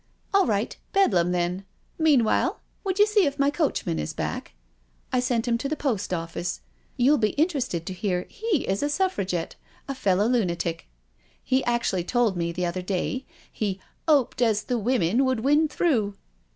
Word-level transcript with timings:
"All 0.33 0.47
right, 0.47 0.75
Bedlam 0.93 1.31
then. 1.31 1.63
Meanwhile, 1.99 2.59
would 2.83 2.97
you 2.97 3.05
see 3.05 3.27
if 3.27 3.37
my 3.37 3.51
coachman 3.51 3.99
is 3.99 4.13
back? 4.13 4.53
I 5.13 5.19
sent 5.19 5.47
him 5.47 5.59
to 5.59 5.69
the 5.69 5.75
post 5.75 6.11
office 6.11 6.61
—you'll 6.97 7.19
be 7.19 7.33
interested 7.37 7.85
to 7.85 7.93
hear 7.93 8.25
he 8.27 8.67
is 8.67 8.81
^ 8.81 8.89
Suffragette— 8.89 9.57
a 9.87 9.93
fellow 9.93 10.25
lunatic. 10.27 10.87
He 11.43 11.63
actually 11.65 12.03
told 12.03 12.35
me 12.35 12.51
the 12.51 12.65
other 12.65 12.81
day 12.81 13.27
he 13.51 13.79
* 13.93 14.07
'oped 14.07 14.41
as 14.41 14.63
the 14.63 14.79
women 14.79 15.23
would 15.23 15.41
win 15.41 15.67
through.' 15.67 16.15